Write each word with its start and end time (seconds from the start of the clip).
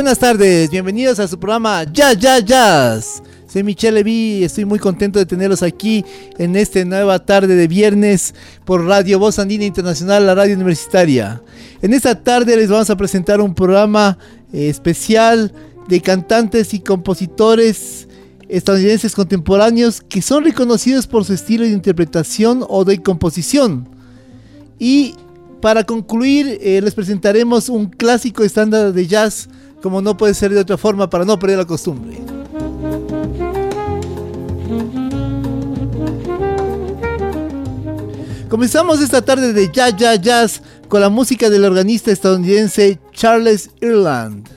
Buenas 0.00 0.18
tardes, 0.18 0.70
bienvenidos 0.70 1.18
a 1.18 1.28
su 1.28 1.38
programa 1.38 1.84
Jazz 1.84 2.16
Jazz 2.16 2.44
Jazz. 2.46 3.22
Soy 3.46 3.62
Michelle 3.62 3.96
Levy, 3.96 4.42
estoy 4.44 4.64
muy 4.64 4.78
contento 4.78 5.18
de 5.18 5.26
tenerlos 5.26 5.62
aquí 5.62 6.06
en 6.38 6.56
esta 6.56 6.82
nueva 6.86 7.18
tarde 7.18 7.54
de 7.54 7.68
viernes 7.68 8.34
por 8.64 8.86
Radio 8.86 9.18
Voz 9.18 9.38
Andina 9.38 9.66
Internacional, 9.66 10.24
la 10.24 10.34
radio 10.34 10.54
universitaria. 10.54 11.42
En 11.82 11.92
esta 11.92 12.14
tarde 12.14 12.56
les 12.56 12.70
vamos 12.70 12.88
a 12.88 12.96
presentar 12.96 13.42
un 13.42 13.54
programa 13.54 14.16
eh, 14.54 14.70
especial 14.70 15.52
de 15.86 16.00
cantantes 16.00 16.72
y 16.72 16.80
compositores 16.80 18.08
estadounidenses 18.48 19.14
contemporáneos 19.14 20.00
que 20.00 20.22
son 20.22 20.44
reconocidos 20.44 21.06
por 21.06 21.26
su 21.26 21.34
estilo 21.34 21.64
de 21.64 21.72
interpretación 21.72 22.64
o 22.70 22.86
de 22.86 23.02
composición. 23.02 23.86
Y 24.78 25.14
para 25.60 25.84
concluir, 25.84 26.58
eh, 26.62 26.80
les 26.80 26.94
presentaremos 26.94 27.68
un 27.68 27.84
clásico 27.84 28.44
estándar 28.44 28.94
de 28.94 29.06
jazz 29.06 29.50
como 29.82 30.02
no 30.02 30.16
puede 30.16 30.34
ser 30.34 30.52
de 30.52 30.60
otra 30.60 30.76
forma 30.76 31.08
para 31.08 31.24
no 31.24 31.38
perder 31.38 31.58
la 31.58 31.64
costumbre. 31.64 32.18
Comenzamos 38.48 39.00
esta 39.00 39.22
tarde 39.22 39.52
de 39.52 39.70
Jazz 39.70 39.96
Jazz 39.96 40.20
Jazz 40.20 40.62
con 40.88 41.00
la 41.00 41.08
música 41.08 41.48
del 41.48 41.64
organista 41.64 42.10
estadounidense 42.10 42.98
Charles 43.12 43.70
Ireland. 43.80 44.48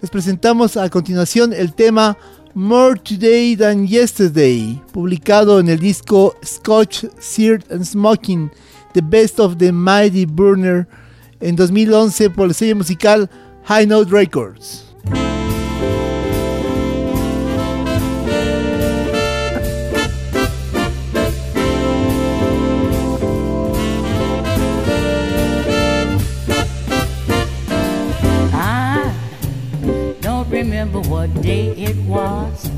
Les 0.00 0.10
presentamos 0.10 0.76
a 0.76 0.88
continuación 0.88 1.52
el 1.52 1.74
tema 1.74 2.16
More 2.54 2.98
Today 2.98 3.54
Than 3.54 3.86
Yesterday, 3.86 4.80
publicado 4.90 5.60
en 5.60 5.68
el 5.68 5.78
disco 5.78 6.34
Scotch, 6.42 7.04
Seared 7.18 7.70
and 7.70 7.84
Smoking, 7.84 8.50
The 8.94 9.02
Best 9.02 9.38
of 9.38 9.58
the 9.58 9.70
Mighty 9.70 10.24
Burner, 10.24 10.88
en 11.40 11.56
2011 11.56 12.30
por 12.30 12.46
el 12.48 12.54
sello 12.54 12.76
musical 12.76 13.28
High 13.66 13.84
Note 13.84 14.10
Records. 14.10 14.84
I 28.52 29.12
don't 30.20 30.48
remember 30.48 31.00
what 31.00 31.34
day 31.42 31.70
it 31.70 31.96
was, 32.06 32.70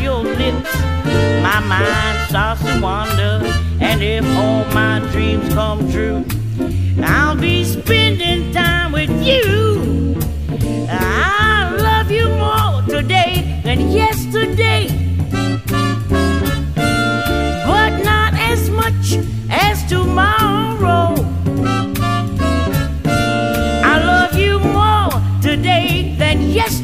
your 0.00 0.22
lips, 0.22 0.74
my 1.42 1.60
mind 1.60 2.28
starts 2.28 2.62
to 2.64 2.80
wander. 2.80 3.40
And 3.80 4.02
if 4.02 4.24
all 4.36 4.64
my 4.74 5.00
dreams 5.12 5.52
come 5.52 5.90
true, 5.90 6.24
I'll 7.02 7.36
be 7.36 7.64
spending 7.64 8.52
time 8.52 8.92
with 8.92 9.10
you. 9.22 10.16
I 10.88 11.76
love 11.78 12.10
you 12.10 12.28
more 12.28 12.82
today 12.88 13.60
than 13.64 13.90
yesterday. 13.90 14.88
But 17.66 18.02
not 18.04 18.34
as 18.34 18.70
much 18.70 19.18
as 19.50 19.84
tomorrow. 19.88 21.14
I 23.92 24.02
love 24.04 24.36
you 24.36 24.58
more 24.60 25.10
today 25.42 26.14
than 26.18 26.42
yesterday. 26.50 26.79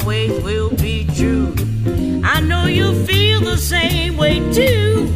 always 0.00 0.42
will 0.42 0.70
be 0.76 1.06
true. 1.16 1.54
I 2.24 2.40
know 2.40 2.66
you 2.66 2.94
feel 3.06 3.40
the 3.40 3.56
same 3.56 4.16
way 4.16 4.38
too. 4.52 5.12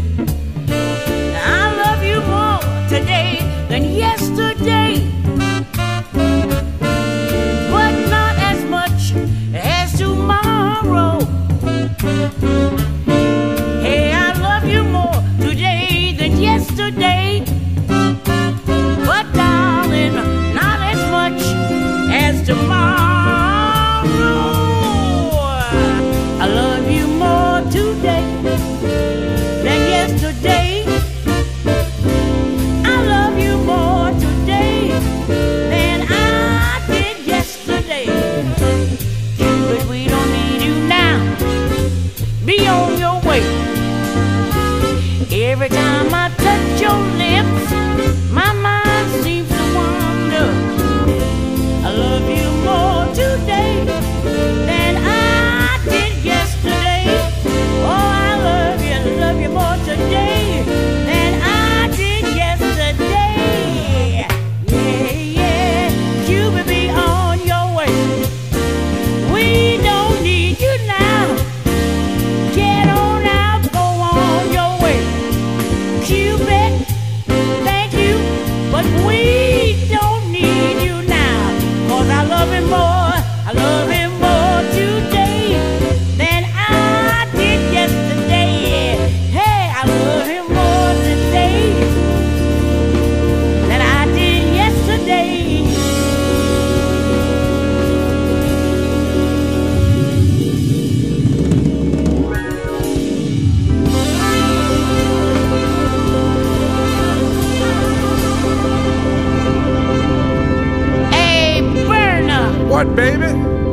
baby. 112.85 113.27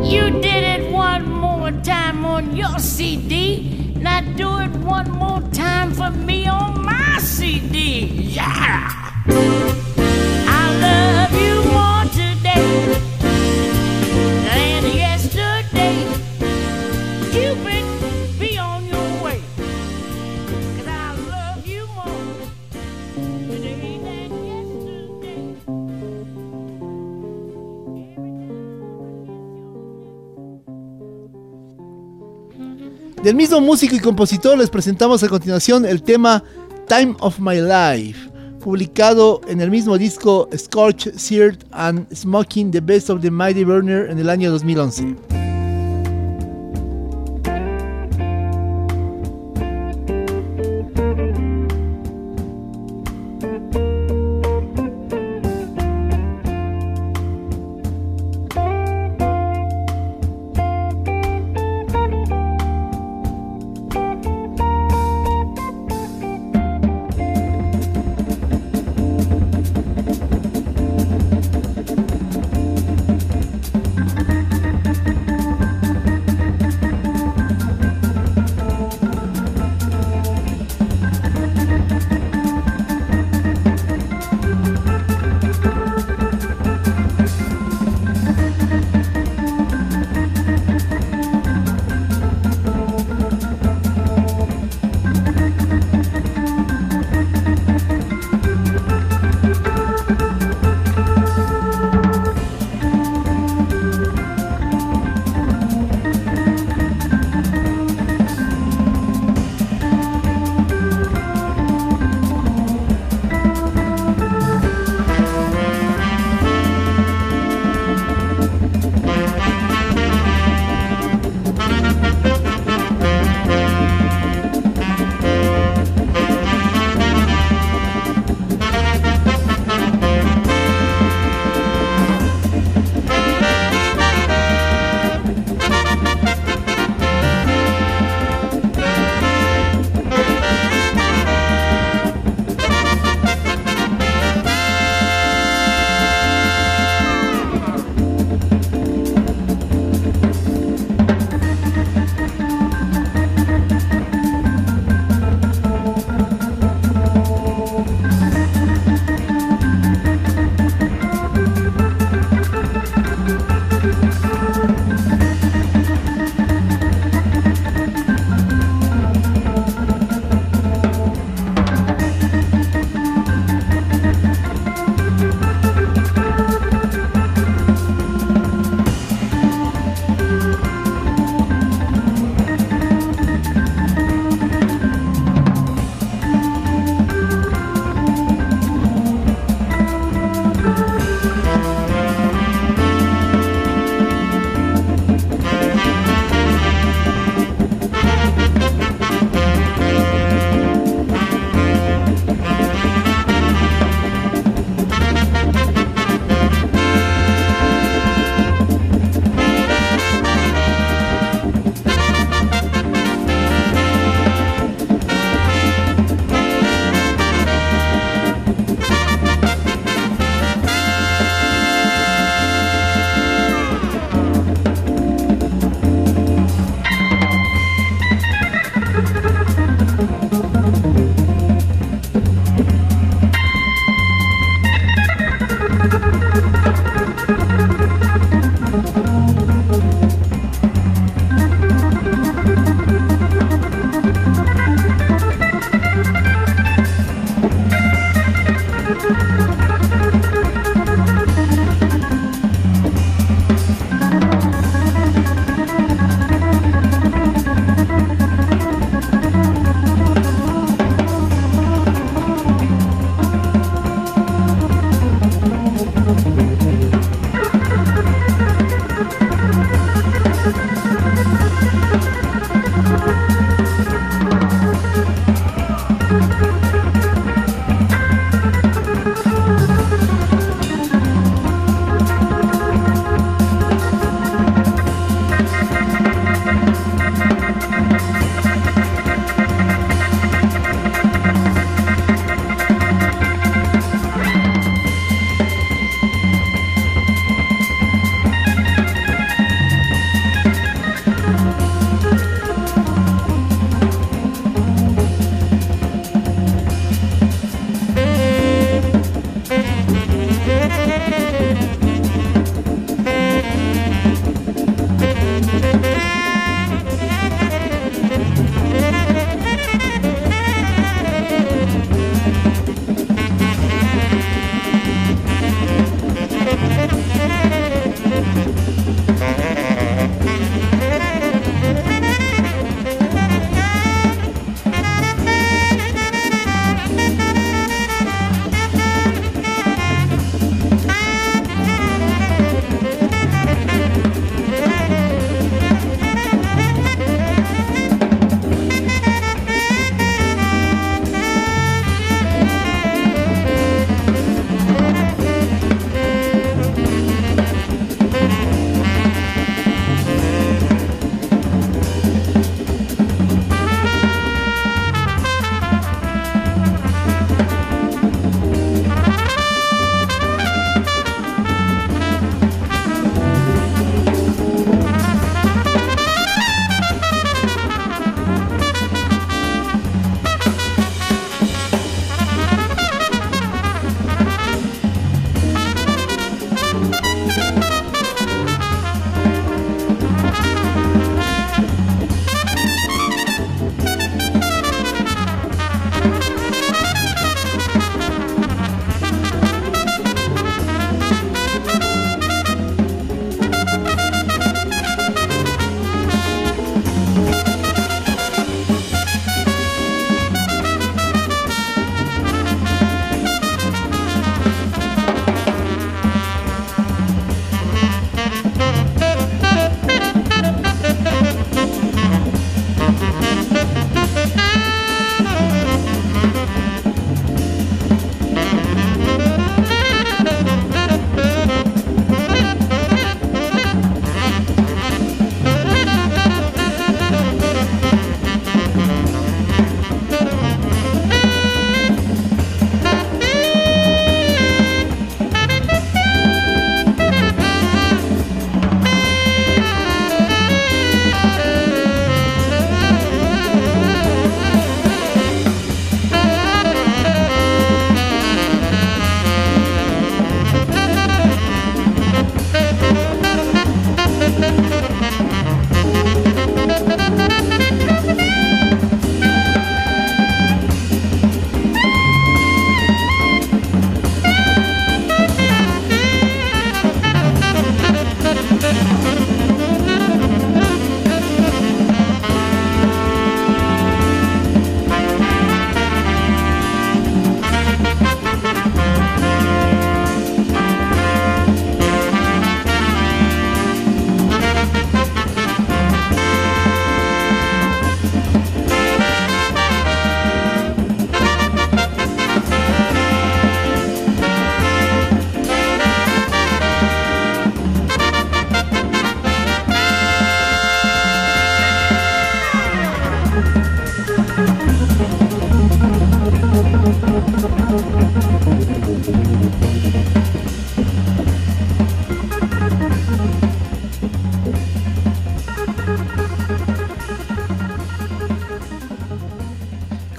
You 0.07 0.29
did 0.41 0.63
it 0.63 0.91
one 0.91 1.25
more 1.29 1.71
time 1.83 2.25
on 2.25 2.55
your 2.55 2.77
CD. 2.79 3.93
Now 3.95 4.21
do 4.21 4.59
it 4.59 4.71
one 4.77 5.11
more 5.11 5.41
time 5.51 5.93
for 5.93 6.11
me 6.11 6.47
on 6.47 6.83
my 6.83 7.19
CD. 7.19 8.05
Yeah! 8.05 9.85
Del 33.29 33.35
mismo 33.35 33.61
músico 33.61 33.95
y 33.95 33.99
compositor 33.99 34.57
les 34.57 34.71
presentamos 34.71 35.21
a 35.21 35.29
continuación 35.29 35.85
el 35.85 36.01
tema 36.01 36.43
Time 36.87 37.15
of 37.19 37.37
My 37.37 37.61
Life, 37.61 38.27
publicado 38.59 39.39
en 39.47 39.61
el 39.61 39.69
mismo 39.69 39.99
disco 39.99 40.49
Scorch, 40.57 41.13
Seared 41.15 41.59
and 41.69 42.11
Smoking 42.11 42.71
the 42.71 42.81
Best 42.81 43.11
of 43.11 43.21
the 43.21 43.29
Mighty 43.29 43.63
Burner 43.63 44.09
en 44.09 44.17
el 44.17 44.31
año 44.31 44.49
2011. 44.49 45.38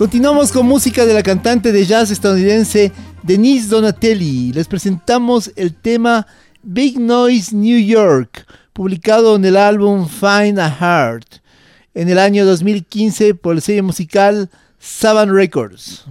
Continuamos 0.01 0.51
con 0.51 0.65
música 0.65 1.05
de 1.05 1.13
la 1.13 1.23
cantante 1.23 1.73
de 1.73 1.85
jazz 1.85 2.11
estadounidense 2.11 2.91
Denise 3.23 3.69
Donatelli. 3.69 4.51
Les 4.51 4.67
presentamos 4.67 5.53
el 5.57 5.75
tema 5.75 6.27
Big 6.63 6.99
Noise 6.99 7.55
New 7.55 7.79
York, 7.79 8.47
publicado 8.73 9.37
en 9.37 9.45
el 9.45 9.59
álbum 9.59 10.09
Find 10.09 10.59
a 10.59 10.71
Heart 10.71 11.43
en 11.93 12.09
el 12.09 12.19
año 12.19 12.47
2015 12.47 13.35
por 13.35 13.57
el 13.57 13.61
sello 13.61 13.85
musical 13.85 14.49
Saban 14.79 15.35
Records. 15.35 16.07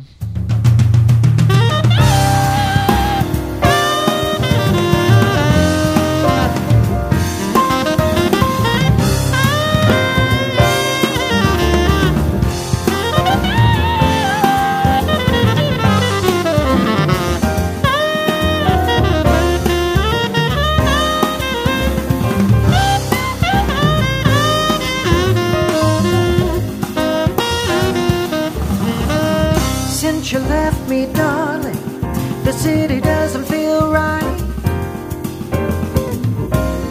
me, 30.90 31.06
darling. 31.14 32.02
The 32.44 32.52
city 32.52 33.00
doesn't 33.00 33.46
feel 33.46 33.92
right. 33.92 34.40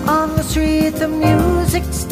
On 0.06 0.36
the 0.36 0.42
street, 0.42 0.90
the 0.90 1.08
music's 1.08 2.04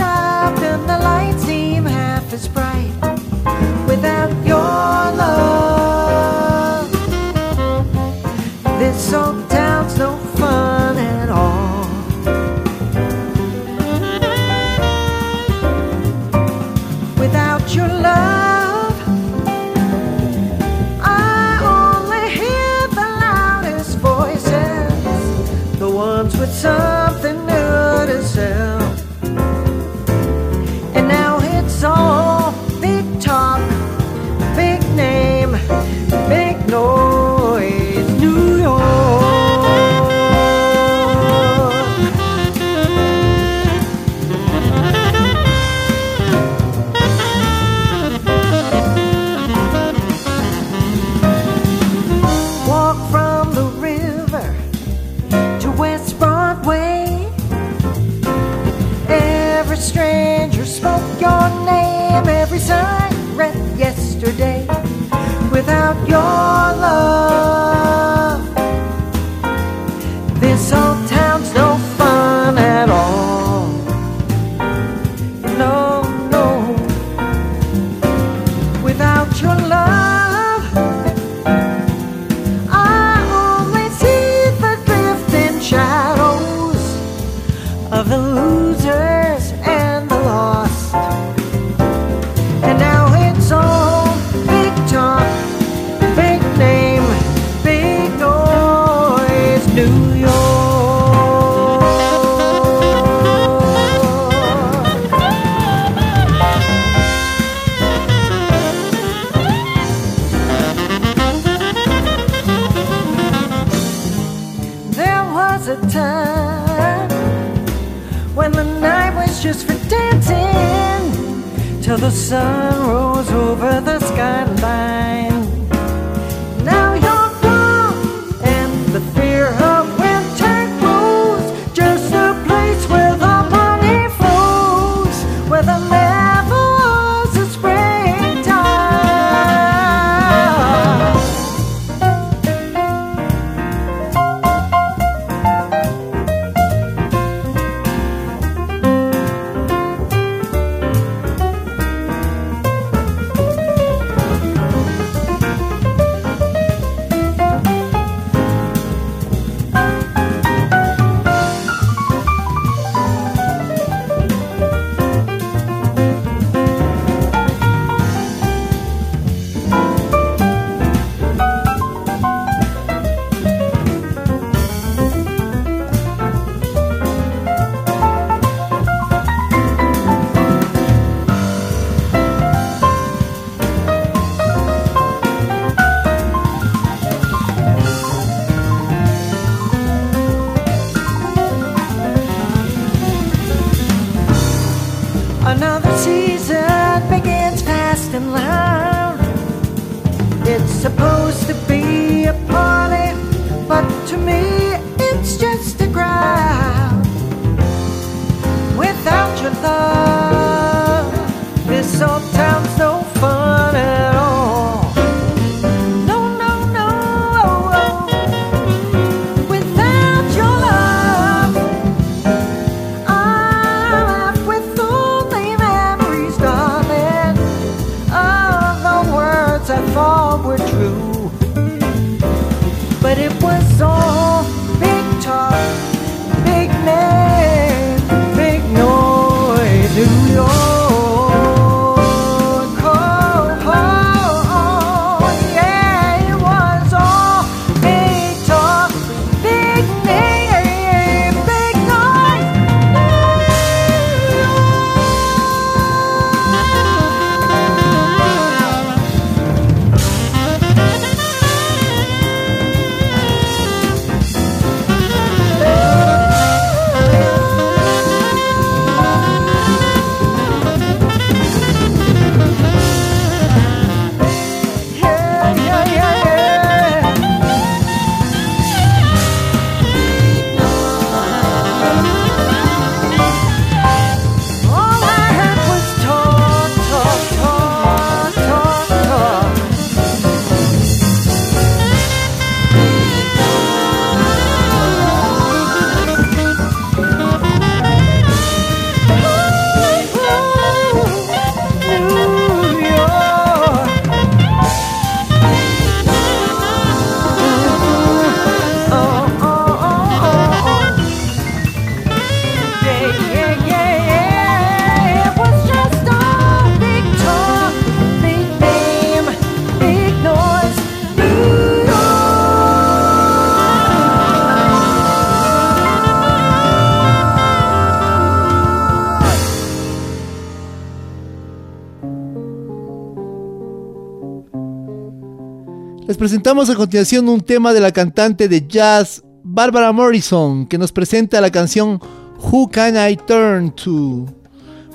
Les 336.06 336.16
presentamos 336.16 336.70
a 336.70 336.76
continuación 336.76 337.28
un 337.28 337.40
tema 337.40 337.72
de 337.72 337.80
la 337.80 337.90
cantante 337.90 338.46
de 338.46 338.64
jazz 338.68 339.24
Barbara 339.42 339.90
Morrison, 339.90 340.64
que 340.64 340.78
nos 340.78 340.92
presenta 340.92 341.40
la 341.40 341.50
canción 341.50 342.00
Who 342.38 342.70
Can 342.70 342.94
I 342.94 343.16
Turn 343.16 343.72
To, 343.72 344.26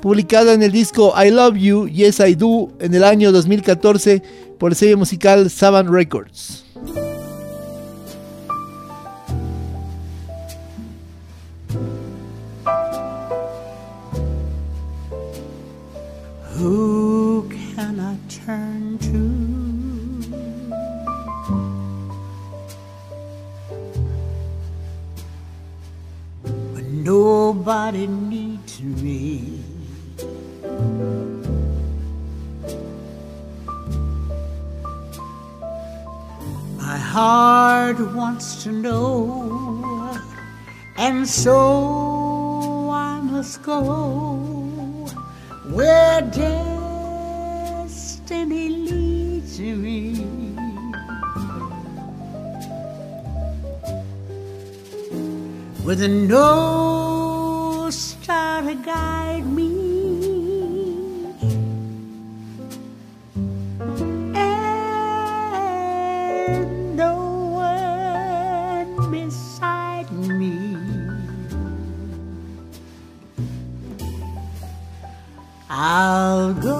publicada 0.01 0.53
en 0.53 0.63
el 0.63 0.71
disco 0.71 1.13
I 1.21 1.29
Love 1.29 1.57
You, 1.57 1.87
Yes 1.89 2.21
I 2.21 2.35
Do, 2.35 2.69
en 2.79 2.93
el 2.93 3.03
año 3.03 3.33
2014 3.33 4.23
por 4.57 4.71
el 4.71 4.77
sello 4.77 4.97
musical 4.97 5.49
Saban 5.49 5.91
Records. 5.91 6.63
Who 16.57 17.49
can 17.75 17.99
I 17.99 18.15
turn 18.45 18.97
to? 18.99 19.30
Nobody 27.03 28.07
needs 28.07 28.81
me. 28.81 29.63
My 36.77 36.97
heart 36.97 37.99
wants 38.13 38.63
to 38.63 38.71
know, 38.71 40.19
and 40.97 41.27
so 41.27 42.89
I 42.91 43.19
must 43.21 43.63
go 43.63 43.81
where 45.73 46.21
destiny 46.21 47.89
leads 48.69 49.59
me. 49.59 50.20
With 55.83 56.01
a 56.03 56.07
no 56.07 57.89
star 57.91 58.61
to 58.61 58.75
guide 58.75 59.45
me. 59.45 59.67
And 64.35 65.35
no 66.95 67.15
one 67.65 69.11
beside 69.11 70.09
me. 70.11 70.77
I'll 75.69 76.53
go 76.53 76.79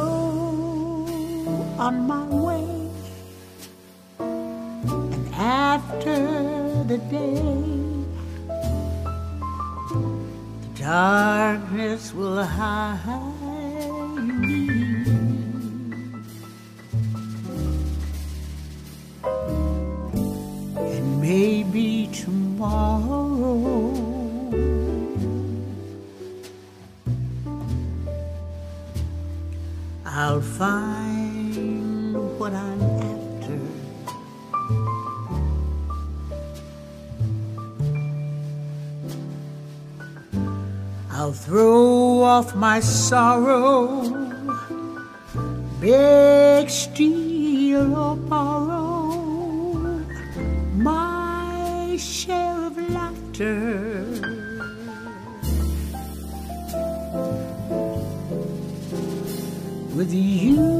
on 1.78 2.08
my 2.08 2.24
way, 2.26 2.68
and 4.20 5.34
after 5.34 6.84
the 6.84 6.98
day, 7.10 7.81
darkness 10.82 12.12
will 12.12 12.44
hide 12.44 13.06
me. 14.16 15.04
And 20.76 21.22
maybe 21.22 22.10
tomorrow. 22.12 23.21
Off 42.42 42.56
my 42.56 42.80
sorrow, 42.80 44.02
beg, 45.80 46.68
steal, 46.72 47.96
or 47.96 48.16
borrow 48.16 49.04
my 50.74 51.96
share 52.00 52.58
of 52.66 52.76
laughter. 52.90 53.62
With 59.96 60.12
you, 60.12 60.71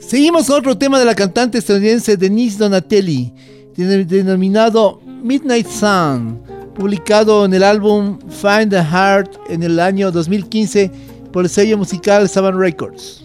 Seguimos 0.00 0.50
a 0.50 0.56
otro 0.56 0.76
tema 0.76 0.98
de 0.98 1.04
la 1.04 1.14
cantante 1.14 1.58
estadounidense 1.58 2.16
Denise 2.16 2.58
Donatelli, 2.58 3.32
denominado 3.76 5.00
Midnight 5.22 5.68
Sun 5.68 6.47
publicado 6.78 7.44
en 7.44 7.52
el 7.52 7.64
álbum 7.64 8.20
Find 8.30 8.70
the 8.70 8.80
Heart 8.80 9.32
en 9.48 9.64
el 9.64 9.80
año 9.80 10.12
2015 10.12 10.90
por 11.32 11.42
el 11.44 11.50
sello 11.50 11.76
musical 11.76 12.28
Saban 12.28 12.56
Records. 12.56 13.24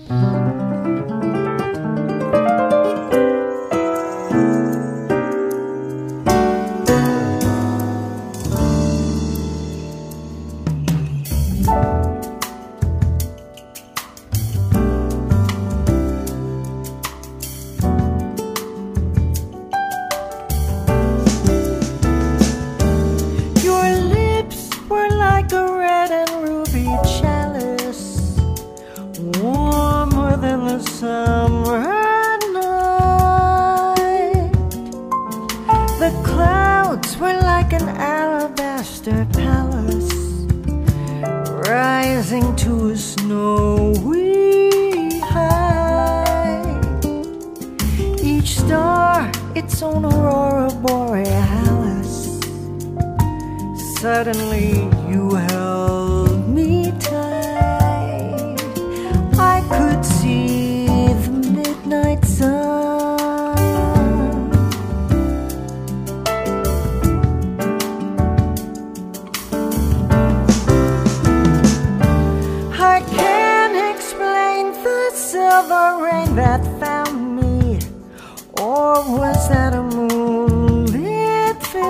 love 78.84 79.10
was 79.24 79.43
at 79.63 79.74
a 79.82 79.84
moonlit 79.96 81.58
field. 81.72 81.82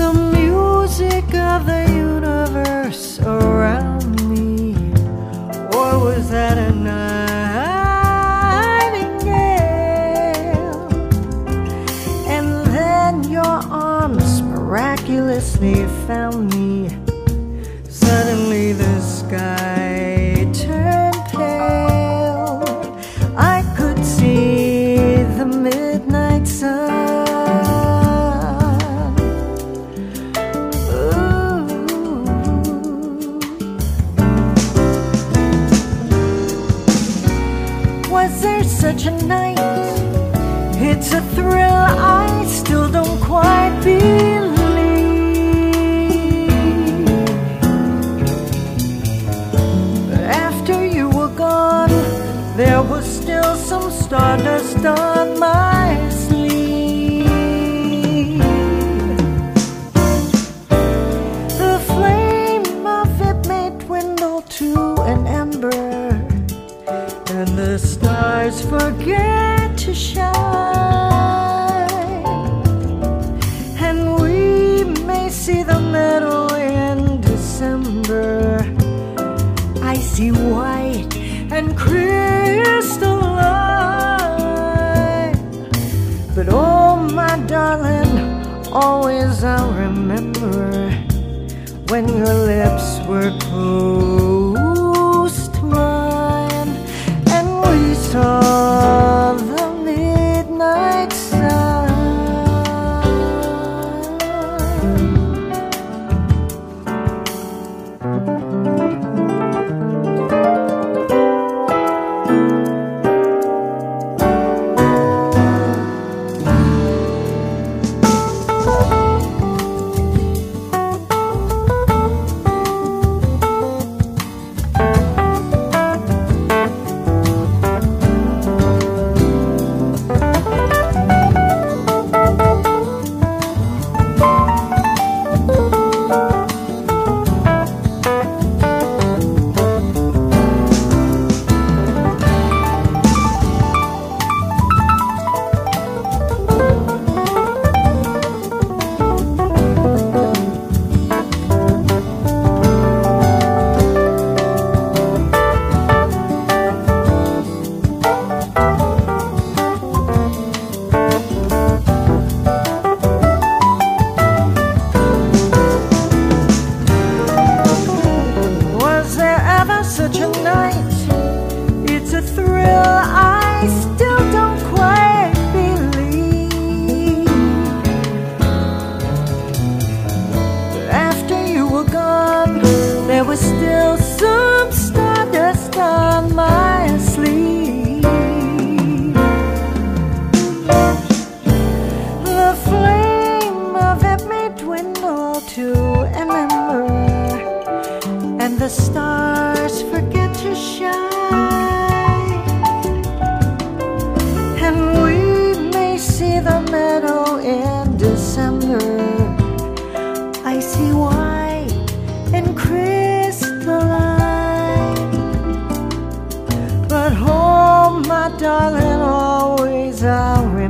The 0.00 0.10
music 0.36 1.26
of 1.52 1.60
the 1.72 1.82
universe 2.12 3.04
around 3.20 4.10
me, 4.30 4.74
or 5.76 5.90
was 6.06 6.24
that 6.36 6.56
a 6.68 6.70
nightingale? 6.88 7.18
And 12.36 12.48
then 12.76 13.14
your 13.36 13.58
arms 13.90 14.30
miraculously 14.52 15.78
found 16.06 16.38
me. 16.54 16.57
a 92.28 92.77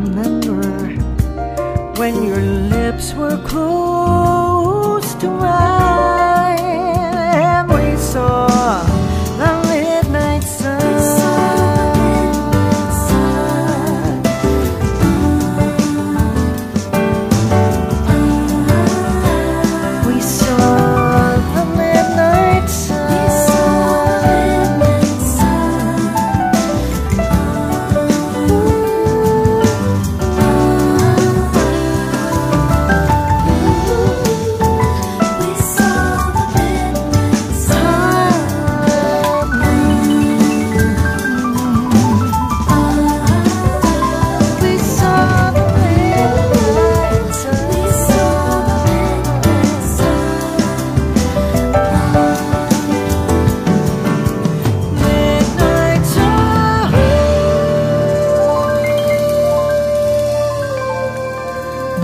remember 0.08 0.62
when 1.98 2.22
your 2.22 2.40
lips 2.40 3.12
were 3.14 3.36
close 3.44 5.14
to 5.16 5.28
mine 5.30 5.77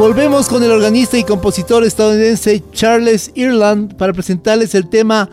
Volvemos 0.05 0.51
con 0.51 0.63
el 0.63 0.71
organista 0.71 1.17
y 1.17 1.25
compositor 1.25 1.83
estadounidense 1.83 2.63
Charles 2.73 3.33
Ireland 3.35 3.97
para 3.97 4.13
presentarles 4.13 4.75
el 4.75 4.87
tema 4.91 5.31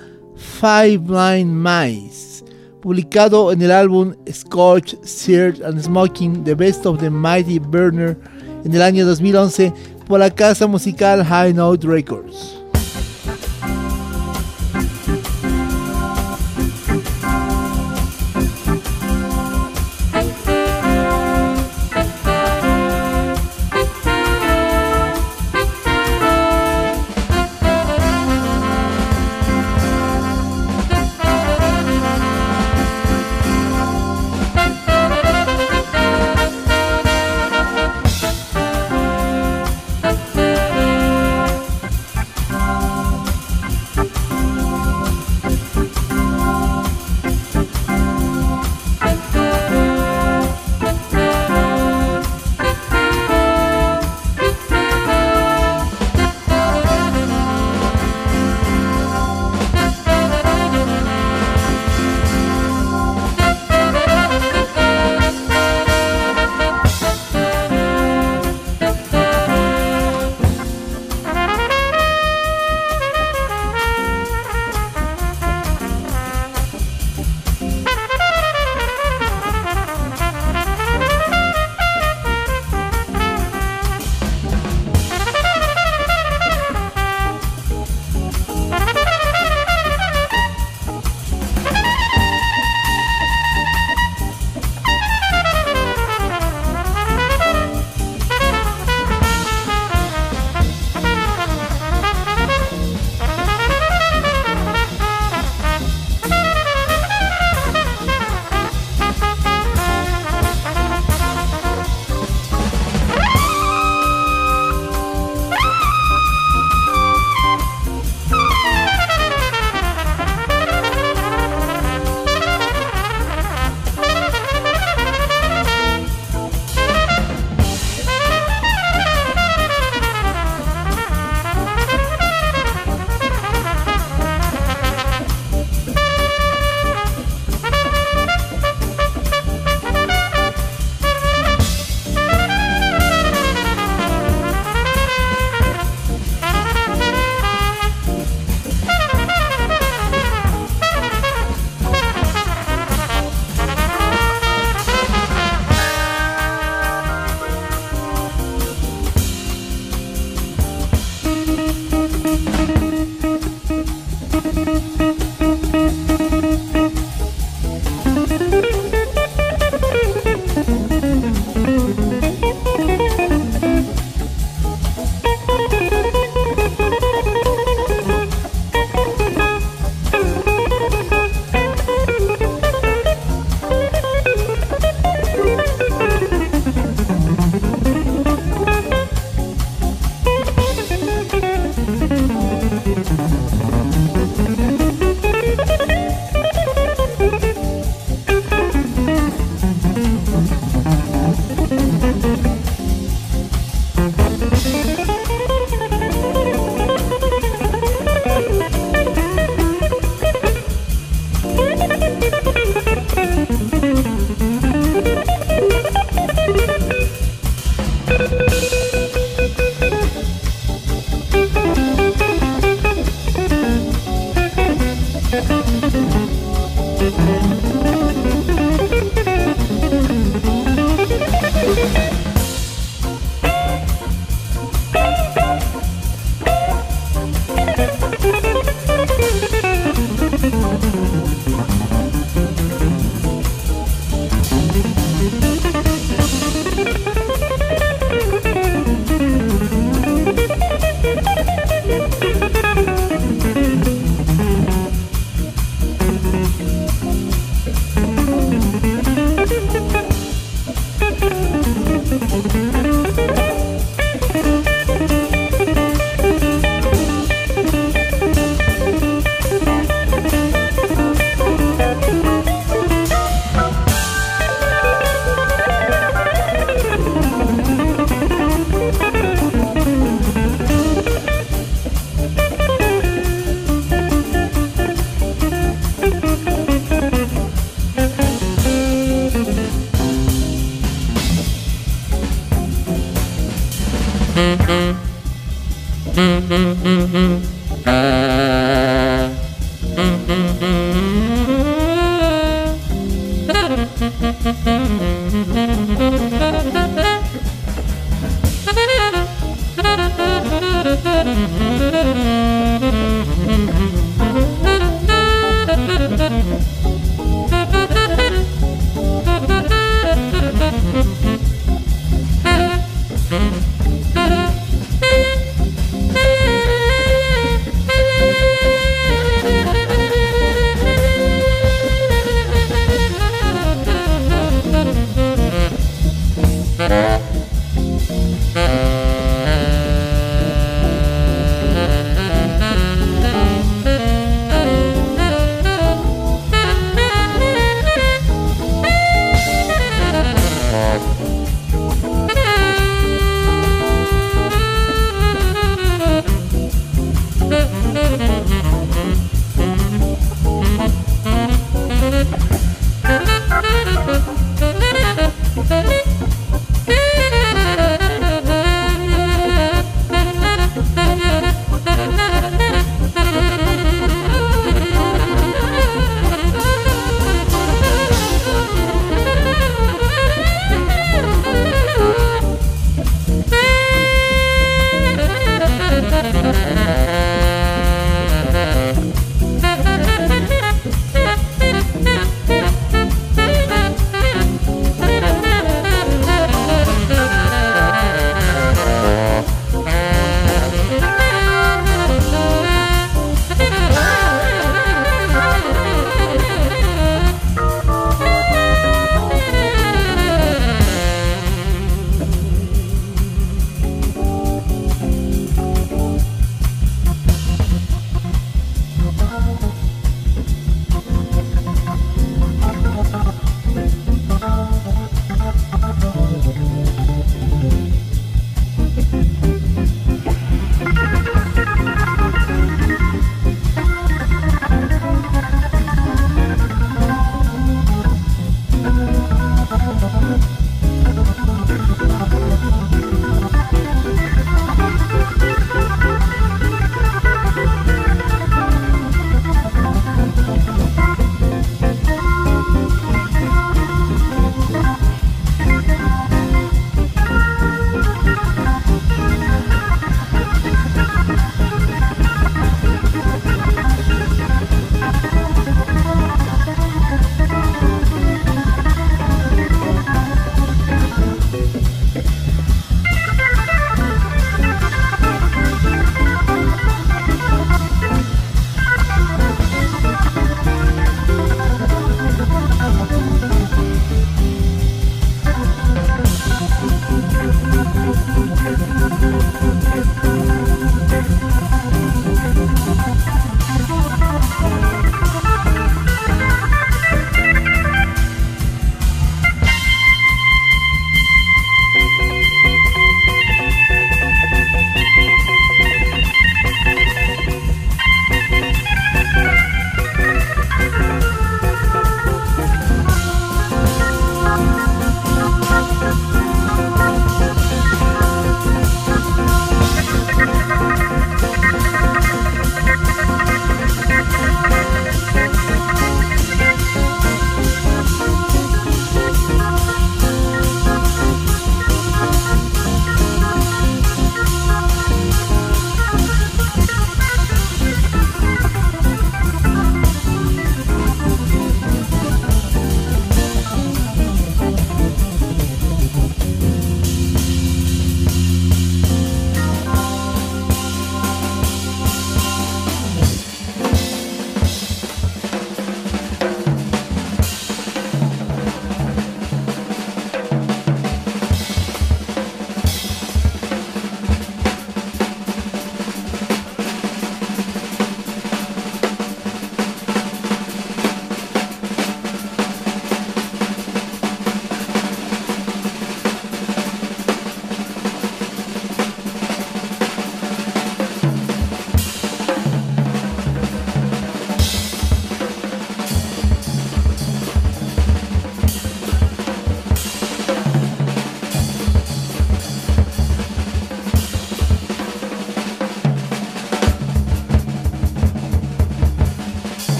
Five 0.61 0.97
Blind 0.99 1.51
Mice, 1.51 2.45
publicado 2.81 3.51
en 3.51 3.61
el 3.61 3.69
álbum 3.69 4.15
Scotch, 4.31 4.95
Seared 5.03 5.61
and 5.61 5.81
Smoking, 5.81 6.45
The 6.45 6.55
Best 6.55 6.85
of 6.85 7.01
the 7.01 7.09
Mighty 7.09 7.59
Burner, 7.59 8.17
en 8.63 8.73
el 8.73 8.81
año 8.81 9.05
2011 9.05 9.73
por 10.07 10.21
la 10.21 10.29
casa 10.29 10.67
musical 10.67 11.21
High 11.21 11.53
Note 11.53 11.85
Records. 11.85 12.60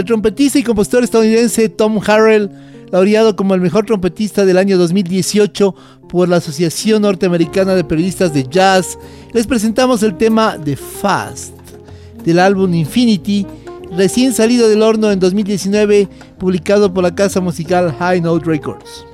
Del 0.00 0.06
trompetista 0.06 0.58
y 0.58 0.62
compositor 0.62 1.04
estadounidense 1.04 1.68
Tom 1.68 2.00
Harrell, 2.06 2.50
laureado 2.90 3.36
como 3.36 3.54
el 3.54 3.60
mejor 3.60 3.84
trompetista 3.84 4.46
del 4.46 4.56
año 4.56 4.78
2018 4.78 5.74
por 6.08 6.26
la 6.26 6.36
Asociación 6.36 7.02
Norteamericana 7.02 7.74
de 7.74 7.84
Periodistas 7.84 8.32
de 8.32 8.46
Jazz, 8.48 8.98
les 9.34 9.46
presentamos 9.46 10.02
el 10.02 10.16
tema 10.16 10.56
The 10.64 10.76
Fast 10.76 11.54
del 12.24 12.38
álbum 12.38 12.72
Infinity, 12.72 13.46
recién 13.94 14.32
salido 14.32 14.70
del 14.70 14.80
horno 14.80 15.12
en 15.12 15.20
2019, 15.20 16.08
publicado 16.38 16.94
por 16.94 17.02
la 17.02 17.14
casa 17.14 17.42
musical 17.42 17.94
High 17.98 18.22
Note 18.22 18.46
Records. 18.46 19.09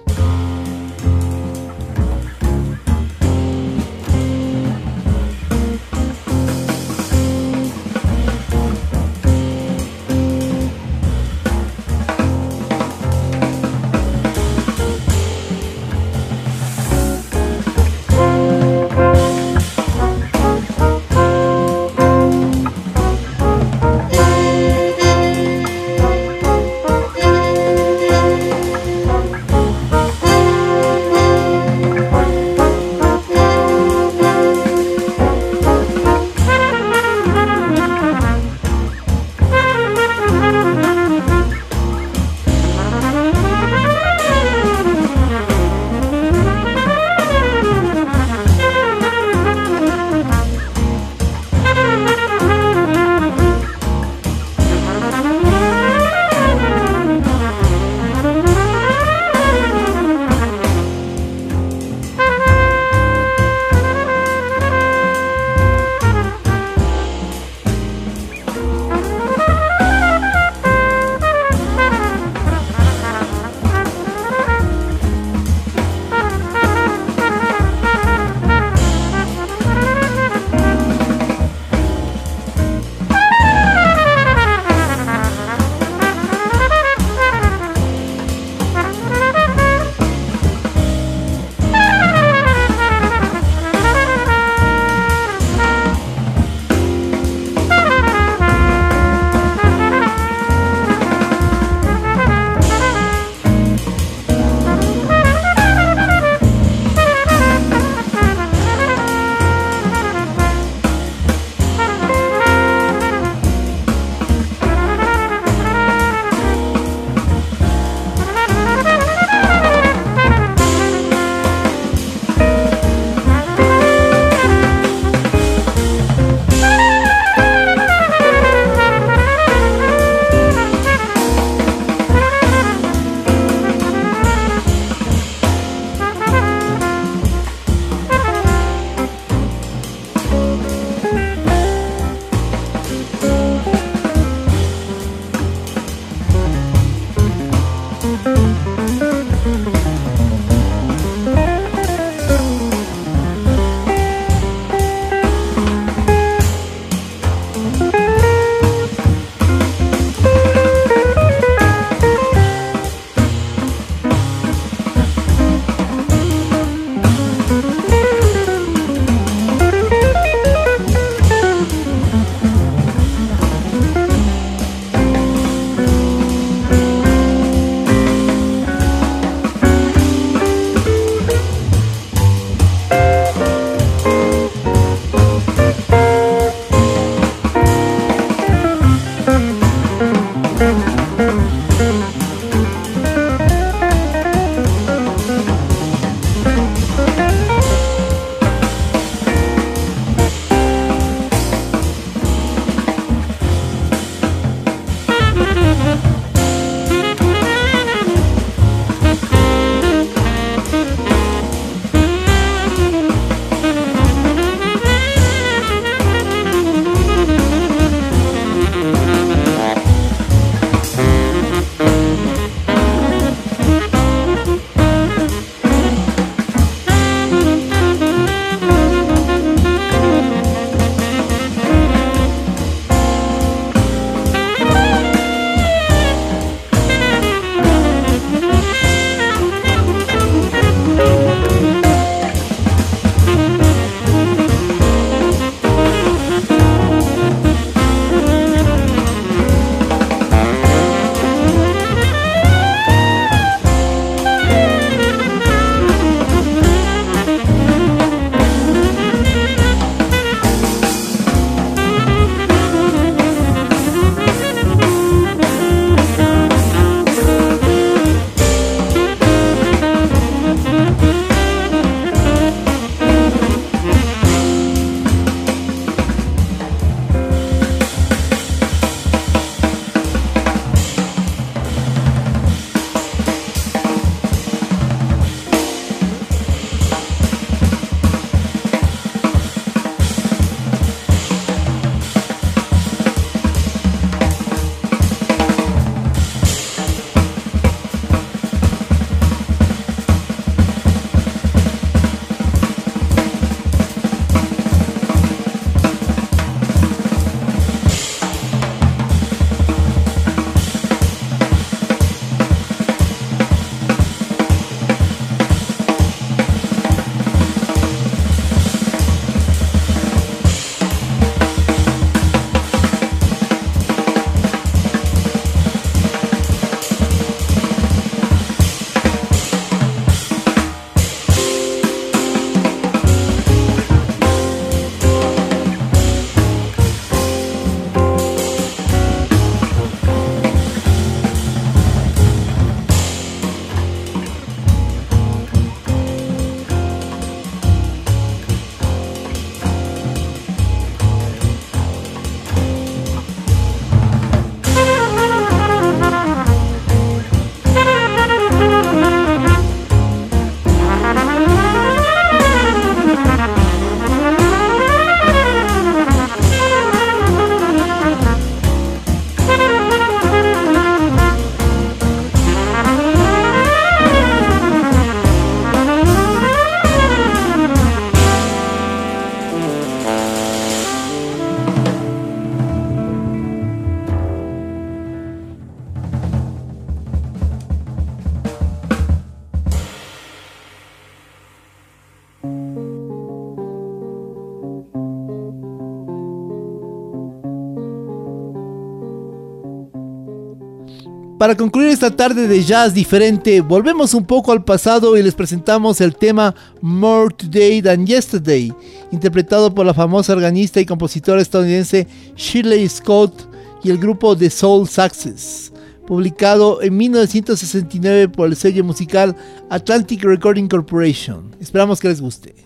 Para 401.47 401.57
concluir 401.57 401.91
esta 401.91 402.11
tarde 402.11 402.49
de 402.49 402.65
jazz 402.65 402.93
diferente, 402.93 403.61
volvemos 403.61 404.15
un 404.15 404.25
poco 404.25 404.51
al 404.51 404.65
pasado 404.65 405.17
y 405.17 405.23
les 405.23 405.37
presentamos 405.37 406.01
el 406.01 406.17
tema 406.17 406.53
More 406.81 407.33
Today 407.33 407.81
Than 407.81 408.05
Yesterday, 408.05 408.75
interpretado 409.13 409.73
por 409.73 409.87
la 409.87 409.95
famosa 409.95 410.33
organista 410.33 410.81
y 410.81 410.87
compositora 410.87 411.41
estadounidense 411.41 412.09
Shirley 412.35 412.89
Scott 412.89 413.49
y 413.85 413.91
el 413.91 413.99
grupo 413.99 414.37
The 414.37 414.51
Soul 414.51 414.89
Success, 414.89 415.73
publicado 416.05 416.83
en 416.83 416.97
1969 416.97 418.29
por 418.29 418.49
el 418.49 418.57
sello 418.57 418.83
musical 418.83 419.37
Atlantic 419.71 420.25
Recording 420.25 420.67
Corporation. 420.67 421.55
Esperamos 421.61 422.01
que 422.01 422.09
les 422.09 422.21
guste. 422.21 422.66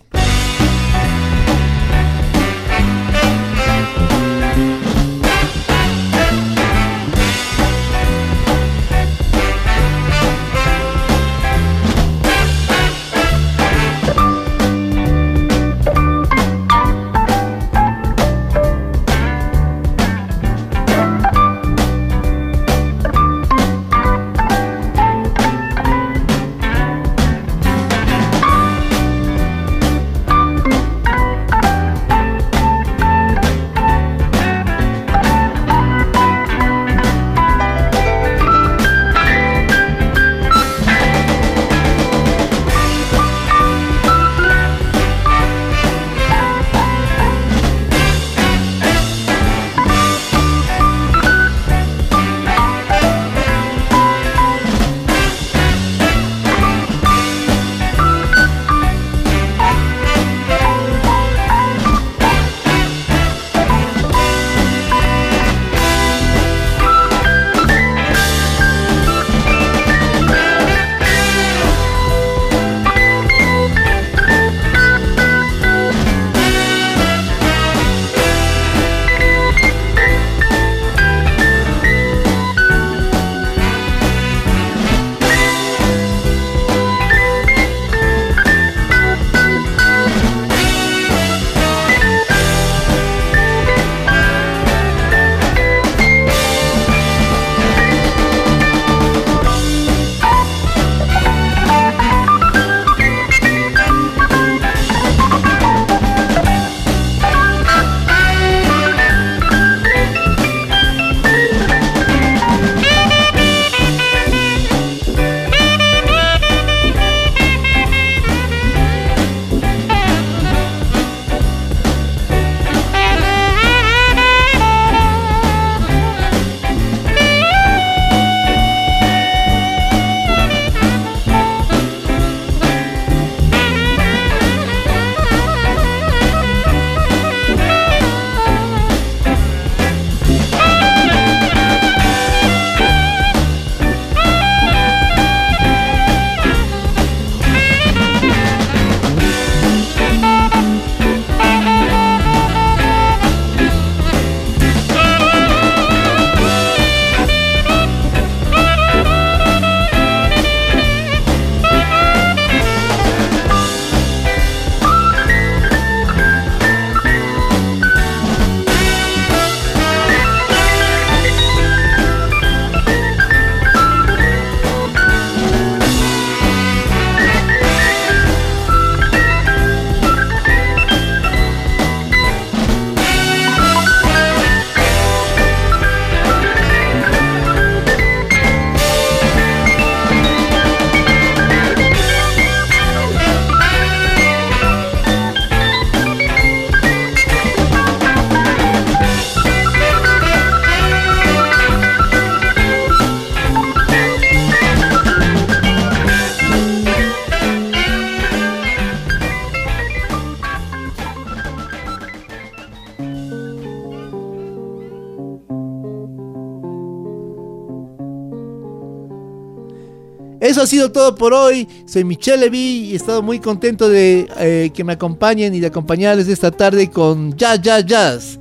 Ha 220.61 220.67
sido 220.67 220.91
todo 220.91 221.15
por 221.15 221.33
hoy. 221.33 221.67
Soy 221.87 222.03
Michelle 222.03 222.37
Levy 222.37 222.85
y 222.85 222.93
he 222.93 222.95
estado 222.95 223.23
muy 223.23 223.39
contento 223.39 223.89
de 223.89 224.27
eh, 224.37 224.69
que 224.71 224.83
me 224.83 224.93
acompañen 224.93 225.55
y 225.55 225.59
de 225.59 225.65
acompañarles 225.65 226.27
esta 226.27 226.51
tarde 226.51 226.87
con 226.91 227.35
Jazz, 227.35 227.59
Jazz, 227.63 227.85
Jazz. 227.87 228.39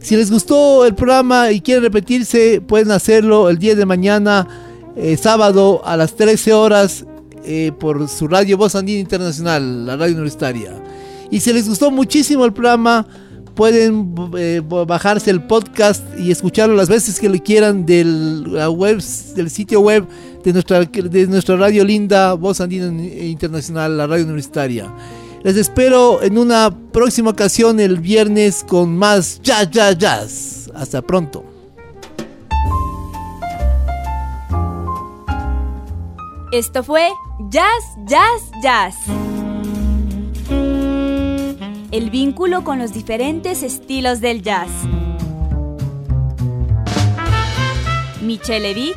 Si 0.00 0.16
les 0.16 0.30
gustó 0.30 0.86
el 0.86 0.94
programa 0.94 1.52
y 1.52 1.60
quieren 1.60 1.84
repetirse, 1.84 2.62
pueden 2.62 2.90
hacerlo 2.90 3.50
el 3.50 3.58
día 3.58 3.74
de 3.74 3.84
mañana, 3.84 4.48
eh, 4.96 5.18
sábado 5.18 5.82
a 5.84 5.98
las 5.98 6.16
13 6.16 6.54
horas, 6.54 7.04
eh, 7.44 7.70
por 7.78 8.08
su 8.08 8.28
radio 8.28 8.56
Voz 8.56 8.74
Andina 8.74 9.00
Internacional, 9.00 9.84
la 9.84 9.96
radio 9.98 10.14
universitaria. 10.14 10.72
Y 11.30 11.40
si 11.40 11.52
les 11.52 11.68
gustó 11.68 11.90
muchísimo 11.90 12.46
el 12.46 12.54
programa, 12.54 13.06
pueden 13.54 14.14
bajarse 14.86 15.30
el 15.30 15.42
podcast 15.42 16.02
y 16.18 16.30
escucharlo 16.30 16.76
las 16.76 16.88
veces 16.88 17.20
que 17.20 17.28
le 17.28 17.40
quieran 17.42 17.84
del, 17.84 18.54
la 18.54 18.70
web, 18.70 19.02
del 19.34 19.50
sitio 19.50 19.80
web 19.80 20.06
de 20.48 20.54
nuestra, 20.54 20.84
de 20.84 21.26
nuestra 21.26 21.56
radio 21.56 21.84
linda, 21.84 22.32
Voz 22.32 22.60
Andina 22.60 22.86
Internacional, 22.86 23.98
la 23.98 24.06
radio 24.06 24.24
universitaria. 24.24 24.90
Les 25.42 25.56
espero 25.56 26.22
en 26.22 26.38
una 26.38 26.74
próxima 26.92 27.30
ocasión 27.30 27.78
el 27.80 28.00
viernes 28.00 28.64
con 28.66 28.96
más 28.96 29.40
Jazz, 29.42 29.70
Jazz, 29.70 29.98
Jazz. 29.98 30.70
Hasta 30.74 31.02
pronto. 31.02 31.44
Esto 36.50 36.82
fue 36.82 37.10
Jazz, 37.50 37.84
Jazz, 38.06 38.50
Jazz. 38.62 38.96
El 41.90 42.10
vínculo 42.10 42.64
con 42.64 42.78
los 42.78 42.94
diferentes 42.94 43.62
estilos 43.62 44.20
del 44.20 44.42
jazz. 44.42 44.70
Michelle 48.22 48.74
Vick 48.74 48.96